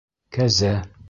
[0.37, 0.73] Кәзә.